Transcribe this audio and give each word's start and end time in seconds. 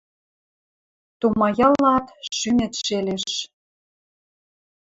Тумаялат— 1.19 2.05
шӱмет 2.37 2.73
шелеш 2.83 3.25